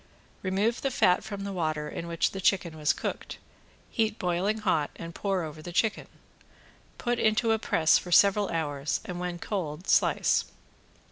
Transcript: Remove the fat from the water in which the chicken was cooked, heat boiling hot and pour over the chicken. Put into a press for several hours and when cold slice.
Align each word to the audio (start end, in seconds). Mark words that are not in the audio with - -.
Remove 0.41 0.81
the 0.81 0.89
fat 0.89 1.23
from 1.23 1.43
the 1.43 1.53
water 1.53 1.87
in 1.87 2.07
which 2.07 2.31
the 2.31 2.41
chicken 2.41 2.75
was 2.75 2.91
cooked, 2.91 3.37
heat 3.91 4.17
boiling 4.17 4.57
hot 4.57 4.89
and 4.95 5.13
pour 5.13 5.43
over 5.43 5.61
the 5.61 5.71
chicken. 5.71 6.07
Put 6.97 7.19
into 7.19 7.51
a 7.51 7.59
press 7.59 7.99
for 7.99 8.11
several 8.11 8.49
hours 8.49 9.01
and 9.05 9.19
when 9.19 9.37
cold 9.37 9.87
slice. 9.87 10.45